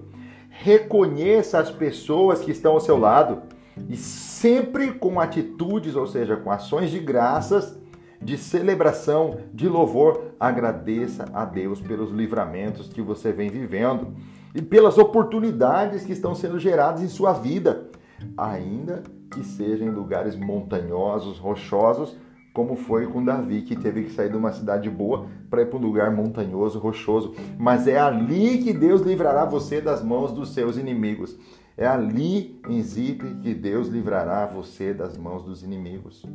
Reconheça 0.50 1.60
as 1.60 1.70
pessoas 1.70 2.40
que 2.40 2.50
estão 2.50 2.72
ao 2.72 2.80
seu 2.80 2.98
lado 2.98 3.42
e 3.88 3.96
sempre 3.96 4.90
com 4.94 5.20
atitudes, 5.20 5.94
ou 5.94 6.04
seja, 6.04 6.36
com 6.36 6.50
ações 6.50 6.90
de 6.90 6.98
graças, 6.98 7.80
de 8.20 8.36
celebração, 8.36 9.38
de 9.54 9.68
louvor, 9.68 10.32
agradeça 10.40 11.26
a 11.32 11.44
Deus 11.44 11.80
pelos 11.80 12.10
livramentos 12.10 12.88
que 12.88 13.00
você 13.00 13.30
vem 13.30 13.48
vivendo 13.48 14.16
e 14.56 14.60
pelas 14.60 14.98
oportunidades 14.98 16.04
que 16.04 16.12
estão 16.12 16.34
sendo 16.34 16.58
geradas 16.58 17.02
em 17.02 17.08
sua 17.08 17.32
vida, 17.32 17.88
ainda 18.36 19.04
que 19.30 19.44
sejam 19.44 19.86
em 19.86 19.92
lugares 19.92 20.34
montanhosos, 20.34 21.38
rochosos, 21.38 22.16
como 22.58 22.74
foi 22.74 23.06
com 23.06 23.24
Davi, 23.24 23.62
que 23.62 23.76
teve 23.76 24.02
que 24.02 24.10
sair 24.10 24.30
de 24.30 24.36
uma 24.36 24.50
cidade 24.50 24.90
boa 24.90 25.28
para 25.48 25.62
ir 25.62 25.66
para 25.66 25.78
um 25.78 25.80
lugar 25.80 26.10
montanhoso, 26.10 26.80
rochoso. 26.80 27.32
Mas 27.56 27.86
é 27.86 27.96
ali 27.96 28.58
que 28.58 28.72
Deus 28.72 29.00
livrará 29.00 29.44
você 29.44 29.80
das 29.80 30.02
mãos 30.02 30.32
dos 30.32 30.52
seus 30.54 30.76
inimigos. 30.76 31.38
É 31.76 31.86
ali 31.86 32.60
em 32.68 32.82
Zipre 32.82 33.36
que 33.36 33.54
Deus 33.54 33.86
livrará 33.86 34.44
você 34.44 34.92
das 34.92 35.16
mãos 35.16 35.44
dos 35.44 35.62
inimigos. 35.62 36.26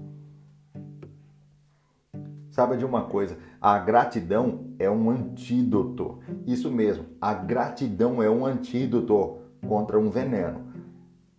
Saiba 2.52 2.78
de 2.78 2.86
uma 2.86 3.02
coisa, 3.02 3.38
a 3.60 3.78
gratidão 3.78 4.68
é 4.80 4.90
um 4.90 5.10
antídoto. 5.10 6.20
Isso 6.48 6.72
mesmo, 6.72 7.04
a 7.20 7.34
gratidão 7.34 8.24
é 8.24 8.30
um 8.30 8.46
antídoto 8.46 9.40
contra 9.68 10.00
um 10.00 10.10
veneno. 10.10 10.62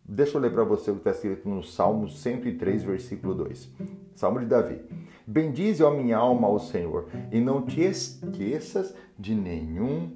Deixa 0.06 0.36
eu 0.36 0.42
ler 0.42 0.52
para 0.52 0.62
você 0.62 0.90
o 0.90 0.96
que 0.96 1.00
está 1.00 1.12
escrito 1.12 1.48
no 1.48 1.62
Salmo 1.62 2.06
103, 2.06 2.82
versículo 2.82 3.34
2. 3.34 4.03
Salmo 4.14 4.40
de 4.40 4.46
Davi. 4.46 4.80
Bendize, 5.26 5.82
ó 5.82 5.90
minha 5.90 6.18
alma, 6.18 6.46
ao 6.46 6.58
Senhor, 6.58 7.08
e 7.32 7.40
não 7.40 7.62
te 7.62 7.80
esqueças 7.80 8.94
de 9.18 9.34
nenhum 9.34 10.10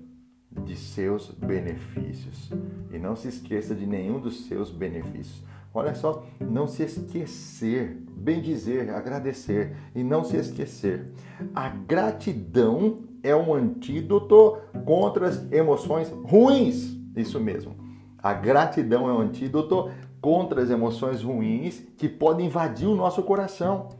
de 0.64 0.76
seus 0.76 1.31
benefícios. 1.31 2.50
E 2.93 2.99
não 2.99 3.17
se 3.17 3.28
esqueça 3.28 3.75
de 3.75 3.87
nenhum 3.87 4.21
dos 4.21 4.47
seus 4.47 4.71
benefícios. 4.71 5.43
Olha 5.73 5.95
só, 5.95 6.26
não 6.40 6.67
se 6.67 6.83
esquecer, 6.83 8.02
bem 8.11 8.40
dizer, 8.40 8.90
agradecer 8.90 9.76
e 9.95 10.02
não 10.02 10.25
se 10.25 10.37
esquecer. 10.37 11.12
A 11.55 11.69
gratidão 11.69 13.05
é 13.23 13.37
um 13.37 13.55
antídoto 13.55 14.59
contra 14.85 15.28
as 15.28 15.52
emoções 15.52 16.09
ruins. 16.25 16.97
Isso 17.14 17.38
mesmo. 17.38 17.76
A 18.21 18.33
gratidão 18.33 19.09
é 19.09 19.12
um 19.12 19.21
antídoto 19.21 19.90
contra 20.21 20.63
as 20.63 20.71
emoções 20.71 21.23
ruins 21.23 21.83
que 21.97 22.09
podem 22.09 22.47
invadir 22.47 22.89
o 22.89 22.97
nosso 22.97 23.23
coração. 23.23 23.91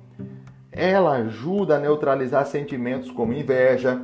Ela 0.71 1.13
ajuda 1.17 1.77
a 1.77 1.81
neutralizar 1.81 2.47
sentimentos 2.47 3.11
como 3.11 3.33
inveja, 3.33 4.01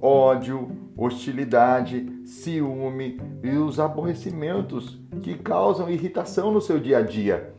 ódio, 0.00 0.70
hostilidade, 0.96 2.22
ciúme 2.24 3.20
e 3.42 3.50
os 3.50 3.78
aborrecimentos 3.78 4.98
que 5.22 5.36
causam 5.36 5.90
irritação 5.90 6.50
no 6.52 6.60
seu 6.60 6.78
dia 6.78 6.98
a 6.98 7.02
dia. 7.02 7.54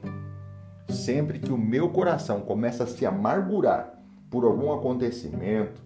Sempre 0.89 1.39
que 1.39 1.51
o 1.51 1.57
meu 1.57 1.89
coração 1.89 2.41
começa 2.41 2.83
a 2.83 2.87
se 2.87 3.05
amargurar 3.05 3.93
por 4.29 4.43
algum 4.43 4.73
acontecimento, 4.73 5.81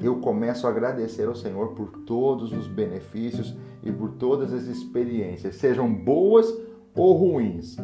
eu 0.00 0.16
começo 0.16 0.66
a 0.66 0.70
agradecer 0.70 1.26
ao 1.26 1.34
Senhor 1.34 1.68
por 1.68 1.88
todos 2.04 2.52
os 2.52 2.66
benefícios 2.66 3.54
e 3.82 3.90
por 3.90 4.12
todas 4.12 4.52
as 4.52 4.64
experiências, 4.64 5.56
sejam 5.56 5.92
boas 5.92 6.52
ou 6.96 7.12
ruins. 7.12 7.76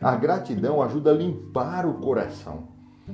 A 0.00 0.16
gratidão 0.16 0.82
ajuda 0.82 1.10
a 1.10 1.14
limpar 1.14 1.86
o 1.86 1.94
coração 1.94 2.68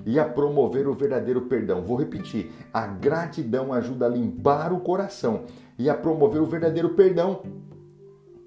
e 0.06 0.18
a 0.18 0.24
promover 0.24 0.86
o 0.86 0.94
verdadeiro 0.94 1.42
perdão. 1.42 1.82
Vou 1.82 1.96
repetir: 1.96 2.50
a 2.72 2.86
gratidão 2.86 3.72
ajuda 3.72 4.06
a 4.06 4.08
limpar 4.08 4.72
o 4.72 4.80
coração 4.80 5.44
e 5.78 5.90
a 5.90 5.94
promover 5.94 6.40
o 6.40 6.46
verdadeiro 6.46 6.90
perdão, 6.90 7.42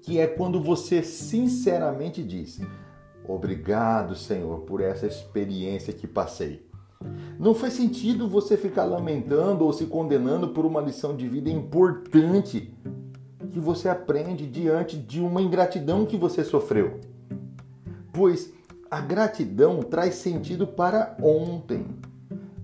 que 0.02 0.18
é 0.18 0.26
quando 0.26 0.60
você 0.60 1.02
sinceramente 1.02 2.22
diz: 2.22 2.60
Obrigado, 3.26 4.14
Senhor, 4.14 4.60
por 4.60 4.80
essa 4.80 5.06
experiência 5.06 5.92
que 5.92 6.06
passei. 6.06 6.66
Não 7.38 7.54
faz 7.54 7.74
sentido 7.74 8.28
você 8.28 8.56
ficar 8.56 8.84
lamentando 8.84 9.64
ou 9.64 9.72
se 9.72 9.86
condenando 9.86 10.48
por 10.48 10.64
uma 10.64 10.80
lição 10.80 11.14
de 11.14 11.28
vida 11.28 11.50
importante 11.50 12.72
que 13.54 13.60
você 13.60 13.88
aprende 13.88 14.48
diante 14.48 14.96
de 14.96 15.20
uma 15.20 15.40
ingratidão 15.40 16.04
que 16.04 16.16
você 16.16 16.42
sofreu. 16.42 16.98
Pois 18.12 18.52
a 18.90 19.00
gratidão 19.00 19.80
traz 19.80 20.16
sentido 20.16 20.66
para 20.66 21.16
ontem, 21.22 21.86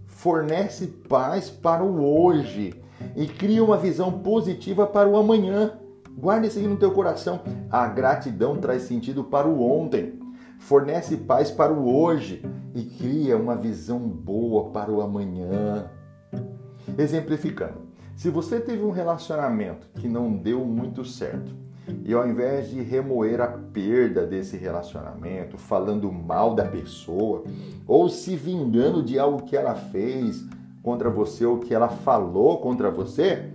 fornece 0.05 0.89
paz 1.09 1.49
para 1.49 1.85
o 1.85 2.05
hoje 2.05 2.75
e 3.15 3.29
cria 3.29 3.63
uma 3.63 3.77
visão 3.77 4.11
positiva 4.19 4.85
para 4.85 5.09
o 5.09 5.17
amanhã. 5.17 5.75
Guarde 6.19 6.49
isso 6.49 6.59
aí 6.59 6.67
no 6.67 6.77
teu 6.77 6.91
coração. 6.91 7.41
A 7.71 7.87
gratidão 7.87 8.57
traz 8.57 8.83
sentido 8.83 9.23
para 9.23 9.47
o 9.47 9.63
ontem, 9.63 10.19
fornece 10.59 11.17
paz 11.17 11.53
para 11.53 11.73
o 11.73 11.89
hoje 11.89 12.45
e 12.75 12.83
cria 12.83 13.37
uma 13.37 13.55
visão 13.55 14.01
boa 14.01 14.71
para 14.71 14.91
o 14.91 15.01
amanhã. 15.01 15.89
Exemplificando, 16.99 17.90
se 18.21 18.29
você 18.29 18.61
teve 18.61 18.85
um 18.85 18.91
relacionamento 18.91 19.89
que 19.95 20.07
não 20.07 20.31
deu 20.31 20.63
muito 20.63 21.07
certo, 21.07 21.55
e 22.05 22.13
ao 22.13 22.29
invés 22.29 22.69
de 22.69 22.83
remoer 22.83 23.41
a 23.41 23.49
perda 23.49 24.27
desse 24.27 24.59
relacionamento, 24.59 25.57
falando 25.57 26.13
mal 26.13 26.55
da 26.55 26.67
pessoa, 26.67 27.45
ou 27.87 28.11
se 28.11 28.37
vingando 28.37 29.03
de 29.03 29.19
algo 29.19 29.45
que 29.45 29.57
ela 29.57 29.75
fez 29.75 30.45
contra 30.83 31.09
você 31.09 31.47
ou 31.47 31.61
que 31.61 31.73
ela 31.73 31.89
falou 31.89 32.59
contra 32.59 32.91
você, 32.91 33.55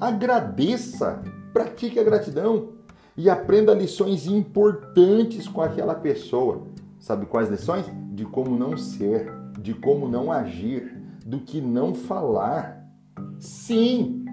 agradeça, 0.00 1.22
pratique 1.52 2.00
a 2.00 2.02
gratidão 2.02 2.70
e 3.14 3.28
aprenda 3.28 3.74
lições 3.74 4.26
importantes 4.26 5.46
com 5.46 5.60
aquela 5.60 5.94
pessoa. 5.94 6.62
Sabe 6.98 7.26
quais 7.26 7.50
lições? 7.50 7.84
De 8.10 8.24
como 8.24 8.56
não 8.56 8.74
ser, 8.74 9.30
de 9.60 9.74
como 9.74 10.08
não 10.08 10.32
agir, 10.32 10.98
do 11.26 11.40
que 11.40 11.60
não 11.60 11.94
falar. 11.94 12.81
Sim, 13.42 14.24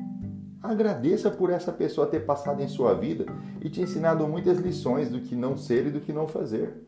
agradeça 0.61 1.31
por 1.31 1.49
essa 1.49 1.71
pessoa 1.71 2.05
ter 2.05 2.27
passado 2.27 2.61
em 2.61 2.67
sua 2.67 2.93
vida 2.93 3.25
e 3.59 3.67
te 3.67 3.81
ensinado 3.81 4.27
muitas 4.27 4.59
lições 4.59 5.09
do 5.09 5.19
que 5.19 5.35
não 5.35 5.57
ser 5.57 5.87
e 5.87 5.89
do 5.89 5.99
que 5.99 6.13
não 6.13 6.27
fazer. 6.27 6.85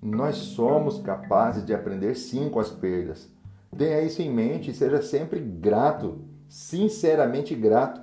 Nós 0.00 0.36
somos 0.36 1.00
capazes 1.00 1.66
de 1.66 1.74
aprender 1.74 2.14
sim 2.14 2.48
com 2.48 2.60
as 2.60 2.70
perdas. 2.70 3.28
Tenha 3.76 4.00
isso 4.00 4.22
em 4.22 4.32
mente 4.32 4.70
e 4.70 4.74
seja 4.74 5.02
sempre 5.02 5.40
grato, 5.40 6.20
sinceramente 6.48 7.52
grato. 7.52 8.00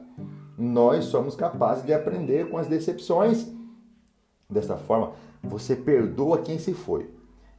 Nós 0.58 1.06
somos 1.06 1.34
capazes 1.34 1.86
de 1.86 1.94
aprender 1.94 2.50
com 2.50 2.58
as 2.58 2.68
decepções. 2.68 3.50
Desta 4.50 4.76
forma, 4.76 5.14
você 5.42 5.74
perdoa 5.74 6.42
quem 6.42 6.60
se 6.60 6.74
foi 6.74 7.17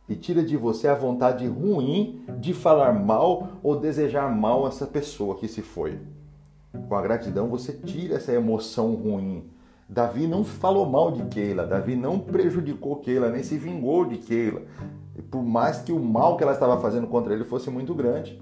e 0.09 0.17
tira 0.17 0.43
de 0.43 0.57
você 0.57 0.89
a 0.89 0.95
vontade 0.95 1.47
ruim 1.47 2.25
de 2.39 2.55
falar 2.55 2.93
mal 2.93 3.49
ou 3.63 3.79
desejar 3.79 4.35
mal 4.35 4.67
essa 4.67 4.87
pessoa 4.87 5.37
que 5.37 5.47
se 5.47 5.61
foi. 5.61 5.99
Com 6.89 6.95
a 6.95 7.03
gratidão 7.03 7.49
você 7.49 7.73
tira 7.73 8.17
essa 8.17 8.33
emoção 8.33 8.95
ruim. 8.95 9.45
Davi 9.89 10.27
não 10.27 10.45
falou 10.45 10.87
mal 10.87 11.11
de 11.11 11.25
Keila, 11.25 11.67
Davi 11.67 11.97
não 11.97 12.19
prejudicou 12.19 12.97
Keila, 12.97 13.31
nem 13.31 13.43
se 13.43 13.57
vingou 13.57 14.05
de 14.05 14.19
Keila, 14.19 14.63
por 15.31 15.43
mais 15.43 15.81
que 15.81 15.93
o 15.93 15.99
mal 15.99 16.37
que 16.37 16.43
ela 16.43 16.53
estava 16.53 16.81
fazendo 16.81 17.07
contra 17.07 17.33
ele 17.33 17.45
fosse 17.45 17.71
muito 17.71 17.95
grande. 17.95 18.41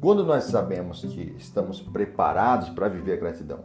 Quando 0.00 0.24
nós 0.24 0.44
sabemos 0.44 1.04
que 1.04 1.34
estamos 1.36 1.80
preparados 1.80 2.70
para 2.70 2.88
viver 2.88 3.14
a 3.14 3.16
gratidão, 3.16 3.64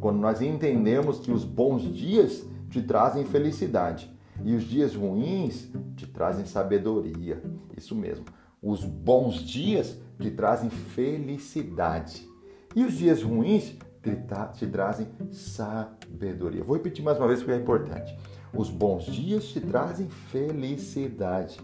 quando 0.00 0.18
nós 0.18 0.40
entendemos 0.40 1.18
que 1.18 1.32
os 1.32 1.44
bons 1.44 1.82
dias 1.82 2.46
te 2.70 2.82
trazem 2.82 3.24
felicidade 3.24 4.10
e 4.44 4.54
os 4.54 4.64
dias 4.64 4.94
ruins 4.94 5.68
te 5.96 6.06
trazem 6.06 6.44
sabedoria. 6.44 7.42
Isso 7.76 7.94
mesmo. 7.94 8.24
Os 8.62 8.84
bons 8.84 9.36
dias 9.36 9.98
te 10.18 10.30
trazem 10.30 10.70
felicidade. 10.70 12.28
E 12.74 12.84
os 12.84 12.94
dias 12.94 13.22
ruins 13.22 13.76
te, 14.02 14.16
te 14.54 14.66
trazem 14.66 15.08
sabedoria. 15.30 16.64
Vou 16.64 16.76
repetir 16.76 17.04
mais 17.04 17.18
uma 17.18 17.28
vez 17.28 17.40
porque 17.40 17.52
é 17.52 17.56
importante. 17.56 18.16
Os 18.54 18.70
bons 18.70 19.04
dias 19.04 19.44
te 19.48 19.60
trazem 19.60 20.08
felicidade. 20.08 21.58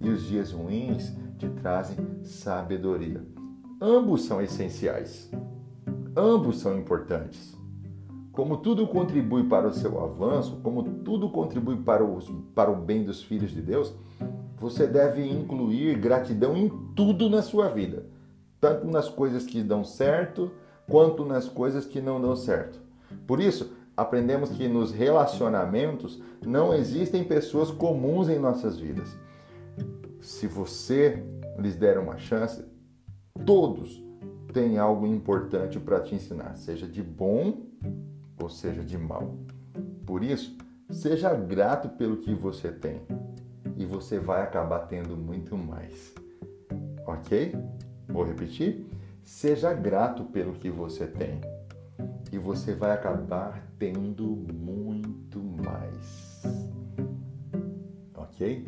E 0.00 0.08
os 0.08 0.26
dias 0.26 0.52
ruins 0.52 1.12
te 1.38 1.48
trazem 1.48 1.96
sabedoria. 2.24 3.24
Ambos 3.80 4.24
são 4.24 4.40
essenciais. 4.40 5.30
Ambos 6.16 6.60
são 6.60 6.78
importantes. 6.78 7.56
Como 8.32 8.56
tudo 8.56 8.86
contribui 8.86 9.44
para 9.44 9.68
o 9.68 9.74
seu 9.74 10.02
avanço, 10.02 10.58
como 10.62 10.82
tudo 10.82 11.28
contribui 11.28 11.76
para, 11.76 12.02
os, 12.02 12.30
para 12.54 12.70
o 12.70 12.76
bem 12.76 13.04
dos 13.04 13.22
filhos 13.22 13.50
de 13.50 13.60
Deus, 13.60 13.94
você 14.58 14.86
deve 14.86 15.28
incluir 15.28 15.98
gratidão 15.98 16.56
em 16.56 16.70
tudo 16.96 17.28
na 17.28 17.42
sua 17.42 17.68
vida, 17.68 18.06
tanto 18.58 18.86
nas 18.86 19.06
coisas 19.06 19.44
que 19.44 19.62
dão 19.62 19.84
certo, 19.84 20.50
quanto 20.88 21.26
nas 21.26 21.46
coisas 21.46 21.84
que 21.84 22.00
não 22.00 22.20
dão 22.20 22.34
certo. 22.34 22.80
Por 23.26 23.38
isso, 23.38 23.76
aprendemos 23.94 24.48
que 24.50 24.66
nos 24.66 24.92
relacionamentos 24.92 26.22
não 26.44 26.72
existem 26.72 27.22
pessoas 27.22 27.70
comuns 27.70 28.30
em 28.30 28.38
nossas 28.38 28.78
vidas. 28.78 29.14
Se 30.20 30.46
você 30.46 31.22
lhes 31.58 31.76
der 31.76 31.98
uma 31.98 32.16
chance, 32.16 32.64
todos 33.44 34.02
têm 34.54 34.78
algo 34.78 35.06
importante 35.06 35.78
para 35.78 36.00
te 36.00 36.14
ensinar, 36.14 36.56
seja 36.56 36.86
de 36.86 37.02
bom 37.02 37.71
ou 38.42 38.48
seja 38.48 38.82
de 38.82 38.98
mal. 38.98 39.36
Por 40.06 40.22
isso, 40.22 40.56
seja 40.90 41.34
grato 41.34 41.88
pelo 41.90 42.18
que 42.18 42.34
você 42.34 42.70
tem 42.70 43.02
e 43.76 43.86
você 43.86 44.18
vai 44.18 44.42
acabar 44.42 44.80
tendo 44.80 45.16
muito 45.16 45.56
mais. 45.56 46.12
Ok? 47.06 47.54
Vou 48.08 48.24
repetir? 48.24 48.86
Seja 49.22 49.72
grato 49.72 50.24
pelo 50.24 50.52
que 50.54 50.70
você 50.70 51.06
tem 51.06 51.40
e 52.32 52.38
você 52.38 52.74
vai 52.74 52.92
acabar 52.92 53.66
tendo 53.78 54.24
muito 54.26 55.38
mais. 55.38 56.42
Ok? 58.14 58.66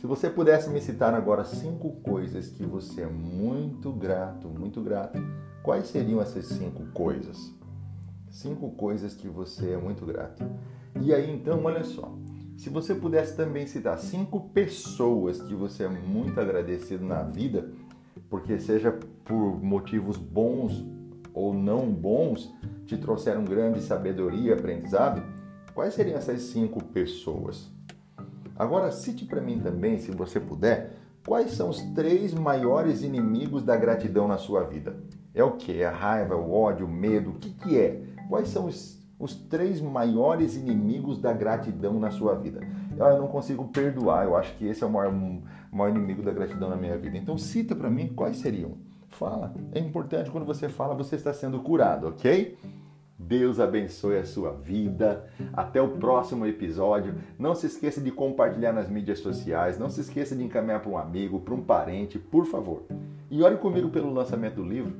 Se 0.00 0.06
você 0.06 0.28
pudesse 0.28 0.68
me 0.68 0.80
citar 0.80 1.14
agora 1.14 1.44
cinco 1.44 1.92
coisas 2.02 2.48
que 2.48 2.64
você 2.64 3.02
é 3.02 3.08
muito 3.08 3.92
grato, 3.92 4.48
muito 4.48 4.82
grato, 4.82 5.18
quais 5.62 5.86
seriam 5.88 6.20
essas 6.20 6.46
cinco 6.46 6.84
coisas? 6.92 7.55
Cinco 8.36 8.70
coisas 8.72 9.14
que 9.14 9.28
você 9.28 9.70
é 9.70 9.76
muito 9.78 10.04
grato. 10.04 10.44
E 11.00 11.14
aí 11.14 11.30
então, 11.30 11.64
olha 11.64 11.82
só. 11.82 12.14
Se 12.54 12.68
você 12.68 12.94
pudesse 12.94 13.34
também 13.34 13.66
citar 13.66 13.98
cinco 13.98 14.50
pessoas 14.50 15.40
que 15.40 15.54
você 15.54 15.84
é 15.84 15.88
muito 15.88 16.38
agradecido 16.38 17.02
na 17.02 17.22
vida, 17.22 17.72
porque 18.28 18.60
seja 18.60 18.92
por 19.24 19.58
motivos 19.64 20.18
bons 20.18 20.84
ou 21.32 21.54
não 21.54 21.90
bons, 21.90 22.54
te 22.84 22.98
trouxeram 22.98 23.42
grande 23.42 23.80
sabedoria 23.80 24.50
e 24.50 24.52
aprendizado, 24.52 25.22
quais 25.72 25.94
seriam 25.94 26.18
essas 26.18 26.42
cinco 26.42 26.84
pessoas? 26.84 27.70
Agora, 28.54 28.92
cite 28.92 29.24
para 29.24 29.40
mim 29.40 29.60
também, 29.60 29.96
se 29.96 30.10
você 30.10 30.38
puder, 30.38 30.92
quais 31.26 31.52
são 31.52 31.70
os 31.70 31.80
três 31.94 32.34
maiores 32.34 33.02
inimigos 33.02 33.62
da 33.62 33.78
gratidão 33.78 34.28
na 34.28 34.36
sua 34.36 34.62
vida? 34.62 34.94
É 35.32 35.42
o 35.42 35.52
que? 35.52 35.80
É 35.80 35.86
a 35.86 35.90
raiva, 35.90 36.36
o 36.36 36.52
ódio, 36.52 36.84
o 36.84 36.90
medo? 36.90 37.30
O 37.30 37.34
que, 37.34 37.50
que 37.50 37.78
é? 37.78 38.05
Quais 38.28 38.48
são 38.48 38.66
os, 38.66 39.00
os 39.18 39.34
três 39.34 39.80
maiores 39.80 40.56
inimigos 40.56 41.18
da 41.18 41.32
gratidão 41.32 41.98
na 41.98 42.10
sua 42.10 42.34
vida? 42.34 42.60
Ah, 42.98 43.10
eu 43.10 43.18
não 43.18 43.28
consigo 43.28 43.68
perdoar, 43.68 44.24
eu 44.24 44.36
acho 44.36 44.56
que 44.56 44.66
esse 44.66 44.82
é 44.82 44.86
o 44.86 44.90
maior, 44.90 45.12
o 45.12 45.76
maior 45.76 45.90
inimigo 45.90 46.22
da 46.22 46.32
gratidão 46.32 46.68
na 46.68 46.76
minha 46.76 46.96
vida. 46.96 47.16
Então 47.16 47.36
cita 47.36 47.74
para 47.74 47.90
mim 47.90 48.08
quais 48.08 48.38
seriam. 48.38 48.72
Fala. 49.08 49.54
É 49.72 49.78
importante 49.78 50.30
quando 50.30 50.44
você 50.44 50.68
fala, 50.68 50.94
você 50.94 51.16
está 51.16 51.32
sendo 51.32 51.60
curado, 51.60 52.08
ok? 52.08 52.56
Deus 53.18 53.58
abençoe 53.58 54.18
a 54.18 54.24
sua 54.24 54.52
vida. 54.52 55.24
Até 55.52 55.80
o 55.80 55.96
próximo 55.96 56.46
episódio. 56.46 57.14
Não 57.38 57.54
se 57.54 57.66
esqueça 57.66 58.00
de 58.00 58.10
compartilhar 58.10 58.72
nas 58.72 58.90
mídias 58.90 59.20
sociais. 59.20 59.78
Não 59.78 59.88
se 59.88 60.02
esqueça 60.02 60.36
de 60.36 60.44
encaminhar 60.44 60.80
para 60.80 60.90
um 60.90 60.98
amigo, 60.98 61.40
para 61.40 61.54
um 61.54 61.62
parente, 61.62 62.18
por 62.18 62.44
favor. 62.44 62.82
E 63.30 63.42
ore 63.42 63.56
comigo 63.56 63.88
pelo 63.88 64.12
lançamento 64.12 64.56
do 64.56 64.64
livro. 64.64 64.94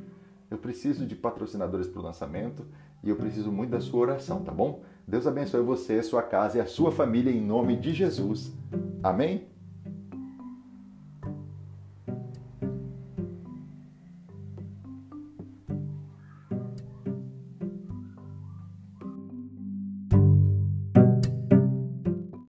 Eu 0.50 0.58
preciso 0.58 1.06
de 1.06 1.14
patrocinadores 1.14 1.88
para 1.88 2.00
o 2.00 2.04
lançamento 2.04 2.64
e 3.02 3.08
eu 3.08 3.16
preciso 3.16 3.50
muito 3.50 3.70
da 3.70 3.80
sua 3.80 4.00
oração, 4.00 4.42
tá 4.42 4.52
bom? 4.52 4.82
Deus 5.06 5.26
abençoe 5.26 5.62
você, 5.62 6.02
sua 6.02 6.22
casa 6.22 6.58
e 6.58 6.60
a 6.60 6.66
sua 6.66 6.92
família 6.92 7.30
em 7.30 7.40
nome 7.40 7.76
de 7.76 7.92
Jesus. 7.92 8.52
Amém? 9.02 9.46